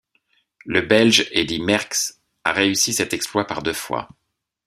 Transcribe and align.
Le 0.65 0.81
Belge 0.81 1.29
Eddy 1.31 1.61
Merckx 1.61 2.15
a 2.43 2.53
réussi 2.53 2.91
cet 2.91 3.13
exploit 3.13 3.45
par 3.45 3.61
deux 3.61 3.71
fois. 3.71 4.09